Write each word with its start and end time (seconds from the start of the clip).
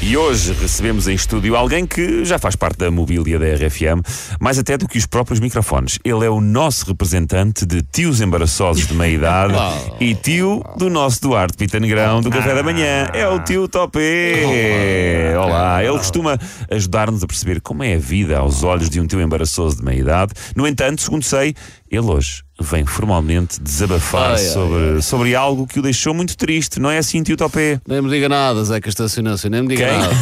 E 0.00 0.16
hoje 0.16 0.52
recebemos 0.52 1.08
em 1.08 1.14
estúdio 1.14 1.56
alguém 1.56 1.84
que 1.84 2.24
já 2.24 2.38
faz 2.38 2.54
parte 2.54 2.78
da 2.78 2.90
mobília 2.90 3.38
da 3.38 3.46
RFM, 3.46 4.00
mais 4.40 4.58
até 4.58 4.78
do 4.78 4.86
que 4.86 4.96
os 4.96 5.06
próprios 5.06 5.40
microfones. 5.40 5.98
Ele 6.04 6.24
é 6.24 6.30
o 6.30 6.40
nosso 6.40 6.86
representante 6.86 7.66
de 7.66 7.82
tios 7.82 8.20
embaraçosos 8.20 8.86
de 8.86 8.94
meia 8.94 9.14
idade 9.14 9.54
e 10.00 10.14
tio 10.14 10.62
do 10.76 10.88
nosso 10.88 11.20
Duarte 11.20 11.56
Pita 11.56 11.80
Negrão 11.80 12.22
do 12.22 12.30
Café 12.30 12.54
da 12.54 12.62
Manhã. 12.62 13.08
É 13.12 13.26
o 13.28 13.42
tio 13.42 13.66
Topé. 13.66 15.36
Olá, 15.36 15.82
ele 15.82 15.98
costuma 15.98 16.38
ajudar-nos 16.70 17.22
a 17.22 17.26
perceber 17.26 17.60
como 17.60 17.82
é 17.82 17.94
a 17.94 17.98
vida 17.98 18.38
aos 18.38 18.62
olhos 18.62 18.88
de 18.88 19.00
um 19.00 19.06
tio 19.06 19.20
embaraçoso 19.20 19.78
de 19.78 19.84
meia 19.84 20.00
idade. 20.00 20.32
No 20.54 20.66
entanto, 20.66 21.02
segundo 21.02 21.24
sei, 21.24 21.54
ele 21.90 22.06
hoje 22.06 22.47
vem 22.60 22.84
formalmente 22.84 23.60
desabafar 23.60 24.32
Ai, 24.32 24.32
ai, 24.32 24.38
sobre, 24.38 25.02
sobre 25.02 25.34
algo 25.34 25.66
que 25.66 25.78
o 25.78 25.82
deixou 25.82 26.12
muito 26.12 26.36
triste. 26.36 26.80
Não 26.80 26.90
é 26.90 26.98
assim, 26.98 27.22
tio 27.22 27.36
Topé? 27.36 27.80
Nem 27.86 28.02
me 28.02 28.10
diga 28.10 28.28
nada, 28.28 28.64
Zeca 28.64 28.88
Estacionância, 28.88 29.48
nem 29.48 29.62
me 29.62 29.68
diga 29.68 29.86
Quem? 29.88 29.98
nada. 29.98 30.16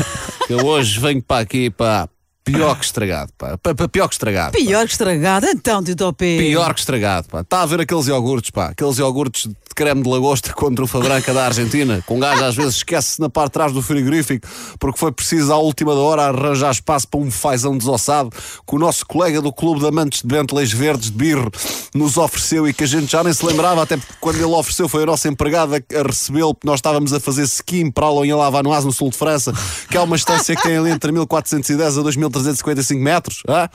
Eu 0.49 0.65
hoje 0.67 1.01
venho 1.01 1.23
para 1.23 1.43
aqui, 1.43 1.71
pá, 1.71 2.09
pior 2.47 2.79
que 2.79 2.85
estragado, 2.85 3.33
pá. 3.37 3.59
Pá, 3.59 3.75
pá, 3.75 3.89
Pior 3.89 4.09
que 4.09 4.15
estragado. 4.15 4.53
pá. 4.53 4.59
Pior 4.59 4.87
que 4.87 4.93
estragado, 4.93 5.47
então, 5.47 5.83
Tito 5.83 6.13
P. 6.13 6.39
Pior 6.39 6.73
que 6.73 6.81
estragado, 6.81 7.29
pá. 7.29 7.41
Está 7.41 7.63
a 7.63 7.67
ver 7.67 7.81
aqueles 7.81 8.07
iogurtes, 8.07 8.51
pá. 8.51 8.67
Aqueles 8.67 8.99
iogurtes 8.99 9.49
de 9.49 9.57
creme 9.75 10.03
de 10.03 10.09
lagosta 10.09 10.53
com 10.55 10.73
trufa 10.75 11.01
branca 11.01 11.35
da 11.35 11.45
Argentina. 11.45 12.03
Com 12.07 12.19
gajo 12.21 12.45
às 12.45 12.55
vezes 12.55 12.77
esquece-se 12.77 13.21
na 13.21 13.29
parte 13.29 13.49
de 13.49 13.53
trás 13.53 13.73
do 13.73 13.83
frigorífico 13.83 14.47
porque 14.79 14.99
foi 14.99 15.13
preciso 15.13 15.53
à 15.53 15.59
última 15.59 15.95
da 15.95 16.01
hora 16.01 16.23
arranjar 16.23 16.71
espaço 16.71 17.09
para 17.09 17.21
um 17.21 17.31
fazão 17.31 17.77
desossado 17.77 18.31
que 18.31 18.75
o 18.75 18.79
nosso 18.79 19.05
colega 19.05 19.43
do 19.43 19.53
Clube 19.53 19.81
de 19.81 19.87
Amantes 19.89 20.23
de 20.23 20.29
Bentley's 20.29 20.73
Verdes 20.73 21.11
de 21.11 21.17
Birro 21.17 21.51
nos 21.95 22.17
ofereceu 22.17 22.67
e 22.69 22.73
que 22.73 22.85
a 22.85 22.87
gente 22.87 23.11
já 23.11 23.23
nem 23.23 23.33
se 23.33 23.45
lembrava, 23.45 23.83
até 23.83 23.97
porque 23.97 24.15
quando 24.21 24.37
ele 24.37 24.45
ofereceu 24.45 24.89
foi 24.89 25.03
a 25.03 25.07
nossa 25.07 25.29
empregada 25.29 25.77
a 25.77 26.03
recebê-lo, 26.03 26.55
porque 26.55 26.67
nós 26.67 26.79
estávamos 26.79 27.13
a 27.13 27.21
fazer 27.21 27.43
ski 27.43 27.91
para 27.91 28.07
Alon 28.07 28.25
em 28.25 28.33
Lavanoise, 28.33 28.87
no 28.87 28.93
sul 28.93 29.11
de 29.11 29.17
França, 29.17 29.53
que 29.91 29.97
é 29.97 30.01
uma 30.01 30.17
estância 30.17 30.55
que 30.55 30.63
tem 30.63 30.77
ali 30.77 30.91
entre 30.91 31.13
1410 31.13 31.99
a 31.99 32.03
2355 32.43 33.03
metros. 33.03 33.43
ah? 33.49 33.69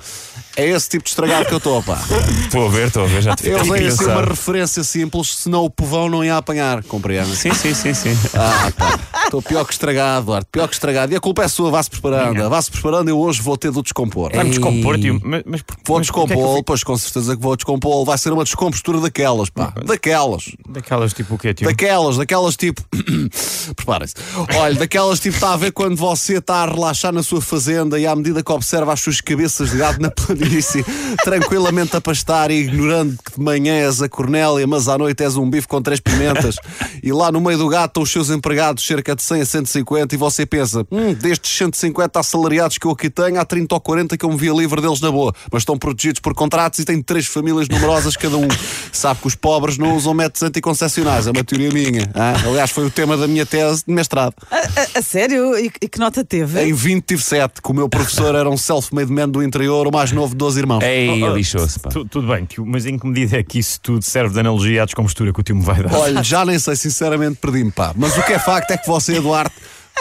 É 0.55 0.67
esse 0.67 0.89
tipo 0.89 1.03
de 1.03 1.09
estragado 1.09 1.45
que 1.45 1.53
eu 1.53 1.57
estou, 1.57 1.81
pá. 1.81 1.99
Estou 2.43 2.67
a 2.67 2.69
ver, 2.69 2.87
estou 2.87 3.03
a 3.03 3.07
ver, 3.07 3.21
já 3.21 3.35
te 3.35 3.47
Eu 3.47 3.63
dei 3.63 3.87
assim 3.87 4.05
uma 4.05 4.21
referência 4.23 4.83
simples, 4.83 5.35
senão 5.37 5.63
o 5.63 5.69
povão 5.69 6.09
não 6.09 6.23
ia 6.23 6.35
apanhar, 6.35 6.83
compreende? 6.83 7.35
Sim, 7.35 7.53
sim, 7.53 7.73
sim, 7.73 7.93
sim. 7.93 8.17
Ah, 8.35 8.71
pá. 8.77 8.99
Estou 9.23 9.41
pior 9.41 9.63
que 9.65 9.71
estragado, 9.71 10.25
Duarte, 10.25 10.47
pior 10.51 10.67
que 10.67 10.73
estragado. 10.73 11.13
E 11.13 11.15
a 11.15 11.19
culpa 11.19 11.43
é 11.43 11.47
sua, 11.47 11.71
vá-se 11.71 11.89
preparando. 11.89 12.49
Vá-se 12.49 12.69
preparando, 12.69 13.09
eu 13.09 13.17
hoje 13.17 13.41
vou 13.41 13.57
ter 13.57 13.71
de 13.71 13.79
o 13.79 13.81
descompor. 13.81 14.31
Vai-me 14.33 14.49
descompor, 14.49 14.99
tio. 14.99 15.21
Mas, 15.23 15.43
mas, 15.45 15.61
Vou 15.85 15.99
é 15.99 16.03
que 16.03 16.09
eu 16.09 16.25
descompô-lo, 16.25 16.63
pois 16.63 16.83
com 16.83 16.97
certeza 16.97 17.35
que 17.35 17.41
vou 17.41 17.55
descompô-lo. 17.55 18.05
Vai 18.05 18.17
ser 18.17 18.33
uma 18.33 18.43
descompostura 18.43 18.99
daquelas, 18.99 19.49
pá. 19.49 19.73
Daquelas. 19.85 20.51
Daquelas 20.71 21.13
tipo 21.13 21.35
o 21.35 21.37
quê, 21.37 21.53
tio? 21.53 21.67
Daquelas, 21.67 22.17
daquelas 22.17 22.55
tipo. 22.55 22.81
Preparem-se. 23.75 24.15
Olha, 24.55 24.75
daquelas 24.75 25.19
tipo 25.19 25.35
está 25.35 25.53
a 25.53 25.57
ver 25.57 25.71
quando 25.71 25.95
você 25.95 26.37
está 26.37 26.63
a 26.63 26.65
relaxar 26.65 27.11
na 27.11 27.21
sua 27.21 27.41
fazenda 27.41 27.99
e 27.99 28.07
à 28.07 28.15
medida 28.15 28.43
que 28.43 28.51
observa 28.51 28.93
as 28.93 29.01
suas 29.01 29.19
cabeças 29.19 29.71
de 29.71 29.77
gado 29.77 29.99
na 29.99 30.09
planície, 30.09 30.83
tranquilamente 31.23 31.95
a 31.95 32.01
pastar 32.01 32.51
e 32.51 32.61
ignorando 32.61 33.17
que 33.23 33.37
de 33.37 33.43
manhã 33.43 33.73
és 33.73 34.01
a 34.01 34.09
Cornélia, 34.09 34.65
mas 34.65 34.87
à 34.87 34.97
noite 34.97 35.23
és 35.23 35.35
um 35.35 35.49
bife 35.49 35.67
com 35.67 35.81
três 35.81 35.99
pimentas 35.99 36.55
e 37.03 37.11
lá 37.11 37.31
no 37.31 37.41
meio 37.41 37.57
do 37.57 37.67
gato 37.67 37.91
estão 37.91 38.03
os 38.03 38.11
seus 38.11 38.29
empregados, 38.29 38.85
cerca 38.85 39.15
de 39.15 39.21
100 39.21 39.41
a 39.41 39.45
150, 39.45 40.15
e 40.15 40.17
você 40.17 40.45
pensa: 40.45 40.85
hum, 40.89 41.13
destes 41.13 41.51
150 41.57 42.19
assalariados 42.19 42.77
que 42.77 42.87
eu 42.87 42.91
aqui 42.91 43.09
tenho, 43.09 43.39
há 43.39 43.45
30 43.45 43.75
ou 43.75 43.81
40 43.81 44.17
que 44.17 44.25
eu 44.25 44.29
me 44.29 44.37
via 44.37 44.53
livre 44.53 44.81
deles 44.81 45.01
na 45.01 45.11
boa, 45.11 45.33
mas 45.51 45.61
estão 45.61 45.77
protegidos 45.77 46.21
por 46.21 46.33
contratos 46.33 46.79
e 46.79 46.85
têm 46.85 47.01
três 47.01 47.25
famílias 47.25 47.67
numerosas 47.67 48.15
cada 48.15 48.37
um. 48.37 48.47
Sabe 48.91 49.19
que 49.21 49.27
os 49.27 49.35
pobres 49.35 49.77
não 49.77 49.95
usam 49.95 50.13
métodos 50.13 50.43
anticoncepcionais, 50.61 51.27
é 51.27 51.31
uma 51.31 51.43
teoria 51.43 51.69
minha. 51.71 52.09
ah? 52.13 52.33
Aliás, 52.45 52.69
foi 52.71 52.85
o 52.85 52.89
tema 52.91 53.17
da 53.17 53.27
minha 53.27 53.45
tese 53.45 53.83
de 53.87 53.93
mestrado. 53.93 54.33
A, 54.49 54.55
a- 54.57 54.99
a 54.99 55.01
sério? 55.01 55.57
E, 55.57 55.71
e 55.81 55.89
que 55.89 55.99
nota 55.99 56.23
teve? 56.23 56.61
Em 56.63 56.71
20 56.73 57.03
tive 57.03 57.21
7, 57.23 57.61
que 57.61 57.71
o 57.71 57.73
meu 57.73 57.89
professor 57.89 58.35
era 58.35 58.49
um 58.49 58.57
self-made 58.57 59.11
man 59.11 59.27
do 59.27 59.43
interior, 59.43 59.87
o 59.87 59.91
mais 59.91 60.11
novo 60.11 60.33
de 60.33 60.37
12 60.37 60.59
irmãos. 60.59 60.83
Ei, 60.83 61.19
lixou-se, 61.33 61.79
pá. 61.79 61.89
Tu- 61.89 62.05
tudo 62.05 62.27
bem, 62.27 62.45
tio, 62.45 62.65
mas 62.65 62.85
em 62.85 62.97
que 62.97 63.07
medida 63.07 63.37
é 63.37 63.43
que 63.43 63.59
isso 63.59 63.79
tudo 63.81 64.03
serve 64.03 64.33
de 64.33 64.39
analogia 64.39 64.83
à 64.83 64.85
descompostura 64.85 65.33
que 65.33 65.39
o 65.39 65.43
tio 65.43 65.55
me 65.55 65.63
vai 65.63 65.81
dar? 65.83 65.93
Olha, 65.93 66.23
já 66.23 66.45
nem 66.45 66.57
sei, 66.59 66.75
sinceramente 66.75 67.37
perdi-me, 67.41 67.71
pá. 67.71 67.91
Mas 67.95 68.15
o 68.17 68.23
que 68.23 68.33
é 68.33 68.39
facto 68.39 68.71
é 68.71 68.77
que 68.77 68.87
você, 68.87 69.15
Eduardo, 69.17 69.51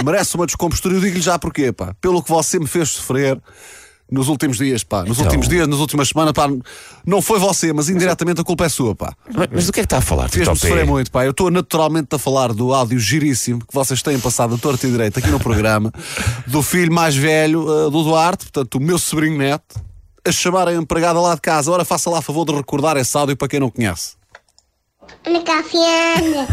merece 0.05 0.35
uma 0.37 0.47
descompostura. 0.47 0.95
Eu 0.95 1.01
digo-lhe 1.01 1.21
já 1.23 1.39
porquê, 1.39 1.73
pá. 1.73 1.95
Pelo 2.01 2.23
que 2.23 2.29
você 2.31 2.59
me 2.59 2.67
fez 2.67 2.91
sofrer 2.91 3.39
nos 4.11 4.29
últimos 4.29 4.59
dias, 4.59 4.83
pá. 4.83 5.05
Nos 5.05 5.19
últimos 5.19 5.49
dias, 5.49 5.69
nas 5.69 5.79
últimas 5.79 6.09
semanas, 6.09 6.33
pá. 6.33 6.49
Não 7.07 7.23
foi 7.23 7.39
você, 7.39 7.73
mas 7.73 7.89
indiretamente 7.89 8.41
a 8.41 8.45
culpa 8.45 8.65
é 8.65 8.69
sua, 8.69 8.95
pá. 8.95 9.15
Mas, 9.33 9.49
mas 9.53 9.67
do 9.67 9.73
que 9.73 9.81
é 9.81 9.83
que 9.83 9.87
está 9.87 9.99
a 9.99 10.01
falar, 10.01 10.29
Fez-me 10.29 10.57
sofrer 10.57 10.85
muito, 10.85 11.11
pá. 11.11 11.25
Eu 11.25 11.31
estou 11.31 11.51
naturalmente 11.51 12.15
a 12.15 12.19
falar 12.19 12.53
do 12.53 12.75
áudio 12.75 12.99
giríssimo 12.99 13.65
que 13.65 13.73
vocês 13.73 14.03
têm 14.03 14.19
passado 14.19 14.55
a 14.55 14.59
torta 14.59 14.87
e 14.87 14.91
direito 14.91 15.19
aqui 15.19 15.29
no 15.29 15.39
programa, 15.39 15.93
do 16.47 16.63
filho 16.63 16.93
mais 16.93 17.15
velho 17.15 17.63
uh, 17.63 17.91
do 17.91 18.03
Duarte, 18.03 18.47
portanto, 18.47 18.75
o 18.77 18.81
meu 18.81 18.99
sobrinho 18.99 19.39
neto, 19.39 19.81
a 20.27 20.33
chamar 20.33 20.69
a 20.69 20.75
empregada 20.75 21.21
lá 21.21 21.35
de 21.35 21.41
casa. 21.41 21.71
Ora, 21.71 21.85
faça 21.85 22.11
lá 22.11 22.19
a 22.19 22.23
favor 22.23 22.45
de 22.45 22.53
recordar 22.53 22.97
esse 22.97 23.17
áudio 23.17 23.37
para 23.37 23.49
quem 23.49 23.61
não 23.61 23.71
conhece. 23.71 24.15
Ana. 25.77 26.49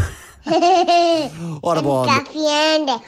Ora, 1.61 1.81
bom. 1.81 2.05
Ana. 2.05 3.01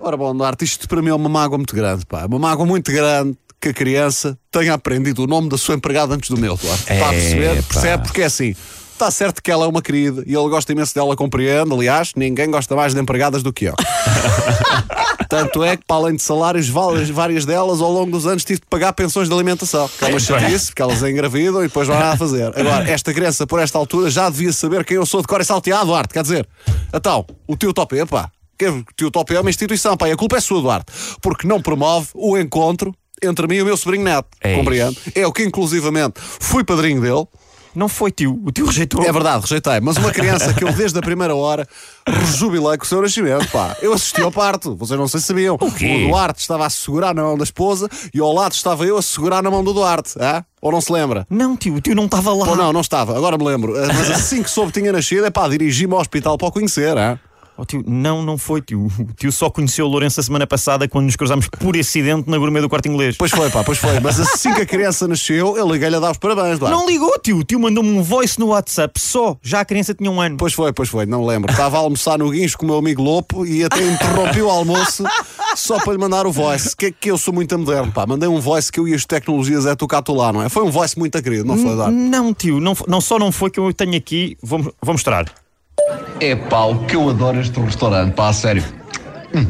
Ora 0.00 0.16
bom, 0.16 0.36
Duarte, 0.36 0.64
isto 0.64 0.86
para 0.88 1.00
mim 1.00 1.08
é 1.08 1.14
uma 1.14 1.28
mágoa 1.28 1.56
muito 1.56 1.74
grande, 1.74 2.04
pá. 2.04 2.26
Uma 2.26 2.38
mágoa 2.38 2.66
muito 2.66 2.92
grande 2.92 3.36
que 3.60 3.68
a 3.70 3.74
criança 3.74 4.38
tenha 4.50 4.74
aprendido 4.74 5.24
o 5.24 5.26
nome 5.26 5.48
da 5.48 5.58
sua 5.58 5.74
empregada 5.74 6.14
antes 6.14 6.30
do 6.30 6.36
meu, 6.36 6.56
Duarte. 6.56 6.92
Está 6.92 7.08
a 7.08 7.12
perceber? 7.12 7.62
Percebe? 7.62 8.02
Porque 8.04 8.22
é 8.22 8.26
assim. 8.26 8.54
Está 8.92 9.10
certo 9.12 9.40
que 9.40 9.50
ela 9.50 9.64
é 9.64 9.68
uma 9.68 9.80
querida 9.80 10.24
e 10.26 10.34
ele 10.34 10.48
gosta 10.48 10.72
imenso 10.72 10.92
dela, 10.92 11.14
compreende. 11.14 11.72
Aliás, 11.72 12.12
ninguém 12.16 12.50
gosta 12.50 12.74
mais 12.74 12.94
de 12.94 13.00
empregadas 13.00 13.44
do 13.44 13.52
que 13.52 13.66
eu. 13.66 13.74
Tanto 15.28 15.62
é 15.62 15.76
que, 15.76 15.84
para 15.86 15.96
além 15.96 16.16
de 16.16 16.22
salários, 16.22 16.68
várias, 16.68 17.44
delas, 17.44 17.80
ao 17.80 17.92
longo 17.92 18.10
dos 18.10 18.26
anos, 18.26 18.44
tive 18.44 18.60
de 18.60 18.66
pagar 18.66 18.92
pensões 18.94 19.28
de 19.28 19.34
alimentação. 19.34 19.88
Que 19.88 20.06
é 20.06 20.08
uma 20.08 20.18
chatice, 20.18 20.66
porque 20.66 20.80
elas 20.80 21.02
engravidam 21.02 21.62
e 21.62 21.68
depois 21.68 21.86
nada 21.86 22.12
a 22.12 22.16
fazer. 22.16 22.46
Agora, 22.58 22.90
esta 22.90 23.12
criança, 23.12 23.46
por 23.46 23.60
esta 23.60 23.76
altura, 23.78 24.10
já 24.10 24.28
devia 24.30 24.52
saber 24.52 24.84
quem 24.84 24.96
eu 24.96 25.04
sou 25.04 25.20
de 25.20 25.28
cor 25.28 25.40
e 25.40 25.44
salteado, 25.44 25.86
Duarte. 25.86 26.14
Quer 26.14 26.22
dizer, 26.22 26.48
então, 26.92 27.26
o 27.46 27.56
tio 27.56 27.74
Topé, 27.74 28.06
pá. 28.06 28.30
que 28.58 28.66
O 28.68 28.84
tio 28.96 29.10
Topé 29.10 29.34
é 29.34 29.40
uma 29.40 29.50
instituição, 29.50 29.96
pá. 29.96 30.08
E 30.08 30.12
a 30.12 30.16
culpa 30.16 30.38
é 30.38 30.40
sua, 30.40 30.62
Duarte. 30.62 30.90
Porque 31.20 31.46
não 31.46 31.60
promove 31.60 32.08
o 32.14 32.38
encontro 32.38 32.92
entre 33.22 33.46
mim 33.46 33.56
e 33.56 33.62
o 33.62 33.64
meu 33.64 33.76
sobrinho 33.76 34.04
neto. 34.04 34.28
Eis. 34.42 34.56
Compreende? 34.56 34.98
É 35.14 35.26
o 35.26 35.32
que, 35.32 35.42
inclusivamente, 35.44 36.14
fui 36.20 36.62
padrinho 36.64 37.00
dele. 37.00 37.26
Não 37.74 37.86
foi, 37.88 38.10
tio. 38.10 38.40
O 38.44 38.50
tio 38.50 38.66
rejeitou. 38.66 39.04
É 39.04 39.12
verdade, 39.12 39.42
rejeitei. 39.42 39.78
Mas 39.80 39.96
uma 39.98 40.10
criança 40.10 40.52
que 40.52 40.64
eu 40.64 40.72
desde 40.72 40.98
a 40.98 41.02
primeira 41.02 41.34
hora 41.36 41.68
rejubilei 42.06 42.76
com 42.76 42.84
o 42.84 42.86
seu 42.86 43.00
nascimento, 43.00 43.46
pá. 43.52 43.76
Eu 43.80 43.92
assisti 43.92 44.20
ao 44.20 44.32
parto, 44.32 44.74
vocês 44.74 44.98
não 44.98 45.06
sei 45.06 45.20
se 45.20 45.26
sabiam. 45.26 45.54
O, 45.60 45.70
quê? 45.70 46.06
Duarte 46.08 46.40
estava 46.40 46.66
a 46.66 46.70
segurar 46.70 47.14
na 47.14 47.22
mão 47.22 47.36
da 47.36 47.44
esposa 47.44 47.88
e 48.12 48.18
ao 48.18 48.32
lado 48.32 48.52
estava 48.52 48.84
eu 48.84 48.96
a 48.96 49.02
segurar 49.02 49.42
na 49.42 49.50
mão 49.50 49.62
do 49.62 49.72
Duarte. 49.72 50.14
hã? 50.18 50.42
Ou 50.60 50.72
não 50.72 50.80
se 50.80 50.90
lembra? 50.92 51.24
Não, 51.30 51.56
tio, 51.56 51.74
o 51.74 51.80
tio 51.80 51.94
não 51.94 52.06
estava 52.06 52.32
lá. 52.32 52.48
Ou 52.48 52.56
não, 52.56 52.72
não 52.72 52.80
estava, 52.80 53.16
agora 53.16 53.38
me 53.38 53.44
lembro. 53.44 53.76
Ah, 53.76 53.86
Mas 53.94 54.10
assim 54.10 54.42
que 54.42 54.50
soube 54.50 54.72
que 54.72 54.80
tinha 54.80 54.90
nascido, 54.90 55.26
é 55.26 55.30
pá, 55.30 55.46
dirigi-me 55.46 55.92
ao 55.94 56.00
hospital 56.00 56.36
para 56.36 56.48
o 56.48 56.52
conhecer. 56.52 56.96
hã? 56.96 57.20
Oh, 57.60 57.64
tio, 57.64 57.82
não, 57.84 58.22
não 58.22 58.38
foi, 58.38 58.62
tio. 58.62 58.86
O 58.86 59.12
tio 59.14 59.32
só 59.32 59.50
conheceu 59.50 59.84
o 59.84 59.88
Lourenço 59.88 60.20
a 60.20 60.22
semana 60.22 60.46
passada 60.46 60.86
quando 60.86 61.06
nos 61.06 61.16
cruzámos 61.16 61.48
por 61.48 61.76
acidente 61.76 62.30
na 62.30 62.38
gourmet 62.38 62.60
do 62.60 62.68
quarto 62.68 62.86
inglês. 62.86 63.16
Pois 63.18 63.32
foi, 63.32 63.50
pá, 63.50 63.64
pois 63.64 63.78
foi. 63.78 63.98
Mas 63.98 64.20
assim 64.20 64.54
que 64.54 64.60
a 64.60 64.66
criança 64.66 65.08
nasceu, 65.08 65.56
eu 65.56 65.68
liguei-lhe 65.68 65.96
a 65.96 65.98
dar 65.98 66.12
os 66.12 66.18
parabéns, 66.18 66.60
Duarte. 66.60 66.76
Não 66.76 66.86
ligou, 66.86 67.18
tio. 67.18 67.38
O 67.38 67.42
tio 67.42 67.58
mandou-me 67.58 67.90
um 67.90 68.00
voice 68.00 68.38
no 68.38 68.48
WhatsApp 68.48 69.00
só. 69.00 69.36
Já 69.42 69.58
a 69.58 69.64
criança 69.64 69.92
tinha 69.92 70.08
um 70.08 70.20
ano. 70.20 70.36
Pois 70.36 70.52
foi, 70.52 70.72
pois 70.72 70.88
foi, 70.88 71.04
não 71.04 71.26
lembro. 71.26 71.50
Estava 71.50 71.78
a 71.78 71.80
almoçar 71.80 72.16
no 72.16 72.30
guincho 72.30 72.56
com 72.56 72.64
o 72.64 72.68
meu 72.68 72.78
amigo 72.78 73.02
Lopo 73.02 73.44
e 73.44 73.64
até 73.64 73.82
interrompi 73.82 74.40
o 74.40 74.48
almoço 74.48 75.02
só 75.56 75.80
para 75.80 75.94
lhe 75.94 75.98
mandar 75.98 76.28
o 76.28 76.32
voice. 76.32 76.76
Que, 76.76 76.92
que 76.92 77.10
eu 77.10 77.18
sou 77.18 77.34
muito 77.34 77.58
moderno, 77.58 77.90
pá. 77.90 78.06
Mandei 78.06 78.28
um 78.28 78.38
voice 78.38 78.70
que 78.70 78.78
eu 78.78 78.86
e 78.86 78.94
as 78.94 79.04
tecnologias 79.04 79.66
é 79.66 79.74
tocar 79.74 80.00
tu 80.00 80.14
lá, 80.14 80.32
não 80.32 80.42
é? 80.42 80.48
Foi 80.48 80.62
um 80.62 80.70
voice 80.70 80.96
muito 80.96 81.20
querido, 81.20 81.44
não 81.44 81.56
foi, 81.56 81.72
Eduardo? 81.72 81.96
Não, 81.96 82.32
tio. 82.32 82.60
Não, 82.60 82.76
não 82.86 83.00
só 83.00 83.18
não 83.18 83.32
foi 83.32 83.50
que 83.50 83.58
eu 83.58 83.74
tenho 83.74 83.96
aqui. 83.96 84.38
Vou, 84.40 84.62
vou 84.80 84.94
mostrar. 84.94 85.26
É 86.20 86.34
o 86.34 86.78
que 86.86 86.96
eu 86.96 87.08
adoro 87.08 87.38
este 87.40 87.60
restaurante, 87.60 88.12
pá, 88.14 88.28
a 88.28 88.32
sério. 88.32 88.64
Hum. 89.32 89.46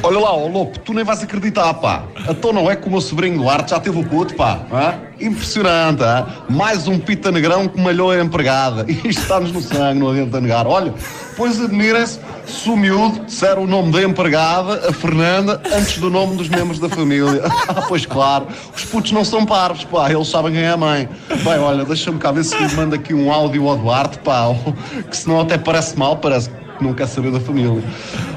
Olha 0.00 0.18
lá, 0.20 0.32
ó 0.32 0.46
Lopo, 0.46 0.78
tu 0.80 0.92
nem 0.92 1.02
vais 1.02 1.22
acreditar, 1.22 1.74
pá. 1.74 2.04
Então 2.28 2.52
não 2.52 2.70
é 2.70 2.76
que 2.76 2.86
o 2.86 2.90
meu 2.90 3.00
sobrinho 3.00 3.38
Duarte 3.38 3.70
já 3.70 3.80
teve 3.80 3.98
o 3.98 4.04
puto, 4.04 4.34
pá. 4.34 4.60
hã? 4.70 4.94
Impressionante, 5.18 6.04
hã? 6.04 6.26
Mais 6.48 6.86
um 6.86 6.98
pita 6.98 7.32
negrão 7.32 7.66
que 7.66 7.80
malhou 7.80 8.10
a 8.10 8.20
empregada. 8.20 8.84
Isto 8.90 9.22
está-nos 9.22 9.50
no 9.50 9.60
sangue, 9.60 9.98
não 9.98 10.10
adianta 10.10 10.40
negar. 10.40 10.66
Olha, 10.66 10.94
pois 11.36 11.60
admirem-se 11.60 12.20
Se 12.46 12.68
o 12.68 12.76
miúdo 12.76 13.24
disser 13.24 13.58
o 13.58 13.66
nome 13.66 13.92
da 13.92 14.02
empregada, 14.02 14.88
a 14.88 14.92
Fernanda, 14.92 15.60
antes 15.72 15.98
do 15.98 16.10
nome 16.10 16.36
dos 16.36 16.48
membros 16.48 16.78
da 16.78 16.88
família. 16.88 17.44
Ah, 17.66 17.82
pois 17.88 18.04
claro, 18.04 18.46
os 18.76 18.84
putos 18.84 19.10
não 19.12 19.24
são 19.24 19.46
parvos, 19.46 19.84
pá, 19.84 20.10
eles 20.10 20.28
sabem 20.28 20.52
quem 20.52 20.62
é 20.62 20.70
a 20.70 20.76
mãe. 20.76 21.08
Bem, 21.28 21.58
olha, 21.58 21.84
deixa-me 21.84 22.18
cá 22.18 22.30
ver 22.30 22.44
se 22.44 22.56
lhe 22.56 22.74
manda 22.74 22.96
aqui 22.96 23.14
um 23.14 23.32
áudio 23.32 23.68
ao 23.68 23.76
Duarte, 23.76 24.18
pá, 24.18 24.48
que 25.10 25.16
senão 25.16 25.40
até 25.40 25.56
parece 25.56 25.98
mal, 25.98 26.18
parece 26.18 26.50
que 26.50 26.84
não 26.84 26.92
quer 26.92 27.08
saber 27.08 27.32
da 27.32 27.40
família. 27.40 27.82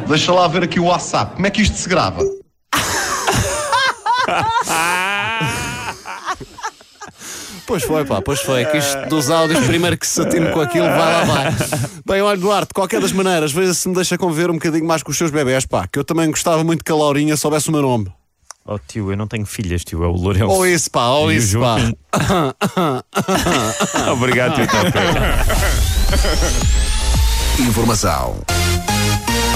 Deixa 0.08 0.32
lá 0.32 0.48
ver 0.48 0.64
aqui 0.64 0.80
o 0.80 0.86
WhatsApp, 0.86 1.36
como 1.36 1.46
é 1.46 1.50
que 1.50 1.62
isto 1.62 1.78
se 1.78 1.90
grava? 1.90 2.24
Pois 7.68 7.84
foi, 7.84 8.06
pá, 8.06 8.22
pois 8.22 8.40
foi. 8.40 8.64
Que 8.66 8.78
isto 8.78 9.10
dos 9.10 9.30
áudios, 9.30 9.60
primeiro 9.68 9.98
que 9.98 10.08
se 10.08 10.22
atine 10.22 10.50
com 10.52 10.62
aquilo, 10.62 10.86
vai 10.86 10.96
lá, 10.98 11.24
vai. 11.26 11.46
Bem, 12.06 12.22
olha, 12.22 12.40
Duarte, 12.40 12.70
de 12.70 12.74
qualquer 12.74 13.02
das 13.02 13.12
maneiras, 13.12 13.52
veja 13.52 13.74
se 13.74 13.90
me 13.90 13.94
deixa 13.94 14.18
conviver 14.18 14.50
um 14.50 14.54
bocadinho 14.54 14.86
mais 14.86 15.04
com 15.04 15.12
os 15.12 15.18
seus 15.18 15.30
bebés, 15.30 15.66
pá, 15.66 15.86
que 15.86 16.00
eu 16.00 16.06
também 16.06 16.30
gostava 16.30 16.64
muito 16.64 16.84
que 16.84 16.92
a 16.92 16.96
Laurinha 16.96 17.36
soubesse 17.36 17.68
o 17.68 17.74
meu 17.74 17.82
nome. 17.82 18.10
Oh 18.66 18.80
tio, 18.80 19.12
eu 19.12 19.18
não 19.18 19.28
tenho 19.28 19.46
filhas, 19.46 19.84
tio, 19.84 20.02
é 20.04 20.08
o 20.08 20.12
Lourenço. 20.12 20.48
Ou 20.48 20.66
isso, 20.66 20.90
pá, 20.90 21.08
ou 21.08 21.30
E 21.30 21.36
o 21.36 21.38
isso, 21.40 21.60
pá. 21.60 21.78
Obrigado, 24.12 24.56
tio 24.56 24.68
Top. 24.68 24.88
Informação 27.60 28.38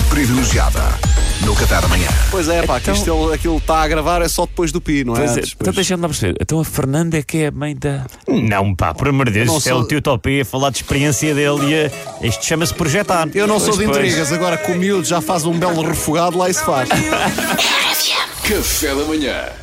privilegiada 0.10 1.11
no 1.46 1.56
Qatar 1.56 1.84
amanhã. 1.86 2.08
Pois 2.30 2.48
é, 2.48 2.62
pá, 2.64 2.80
que 2.80 2.92
isto 2.92 3.10
ele- 3.12 3.34
aquilo 3.36 3.58
está 3.58 3.82
a 3.82 3.88
gravar 3.88 4.22
é 4.22 4.28
só 4.28 4.46
depois 4.46 4.72
do 4.72 4.80
pi, 4.80 5.04
não 5.04 5.14
é? 5.16 5.18
Pois 5.20 5.32
é, 5.32 5.34
Depois. 5.36 5.56
então 5.60 5.74
deixa-me 5.74 6.02
lá 6.02 6.08
perceber. 6.10 6.36
Então 6.40 6.60
a 6.60 6.66
Fernanda 6.66 7.18
é 7.18 7.24
que 7.24 7.38
é 7.40 7.48
a 7.48 7.52
mãe 7.52 7.76
da. 7.76 8.06
Não, 8.28 8.76
pá, 8.76 8.94
por 8.94 9.08
amor 9.08 9.26
de 9.30 9.44
Deus, 9.44 9.66
é 9.68 9.74
o 9.74 9.84
tio 9.86 10.02
Topé 10.02 10.42
a 10.42 10.46
falar 10.46 10.70
de 10.70 10.78
experiência 10.78 11.34
dele 11.34 11.66
e 11.72 12.26
a... 12.26 12.28
isto 12.28 12.46
chama-se 12.46 12.74
projetar. 12.74 13.28
Eu 13.34 13.48
não 13.48 13.60
sou 13.60 13.72
de 13.78 13.84
Pois, 13.86 13.98
pois. 13.98 14.08
intrigas, 14.08 14.32
agora 14.32 14.58
com 14.58 14.74
o 14.74 14.76
miúdo 14.76 15.06
já 15.06 15.22
faz 15.22 15.46
um 15.46 15.58
belo 15.58 15.82
refogado, 15.84 16.38
lá 16.38 16.50
isso 16.50 16.64
faz. 16.64 16.90
Café 18.48 18.96
da 18.96 19.04
manhã. 19.06 19.61